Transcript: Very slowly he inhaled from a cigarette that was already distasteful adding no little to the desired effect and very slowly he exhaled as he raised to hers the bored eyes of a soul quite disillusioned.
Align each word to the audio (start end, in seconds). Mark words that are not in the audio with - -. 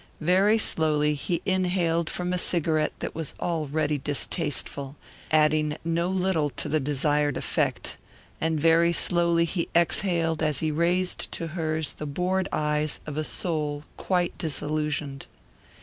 Very 0.19 0.57
slowly 0.57 1.13
he 1.13 1.43
inhaled 1.45 2.09
from 2.09 2.33
a 2.33 2.39
cigarette 2.39 2.93
that 3.01 3.13
was 3.13 3.35
already 3.39 3.99
distasteful 3.99 4.95
adding 5.29 5.77
no 5.85 6.07
little 6.07 6.49
to 6.49 6.67
the 6.67 6.79
desired 6.79 7.37
effect 7.37 7.97
and 8.41 8.59
very 8.59 8.93
slowly 8.93 9.45
he 9.45 9.69
exhaled 9.75 10.41
as 10.41 10.57
he 10.57 10.71
raised 10.71 11.31
to 11.33 11.49
hers 11.49 11.91
the 11.91 12.07
bored 12.07 12.49
eyes 12.51 12.99
of 13.05 13.15
a 13.15 13.23
soul 13.23 13.83
quite 13.95 14.35
disillusioned. 14.39 15.27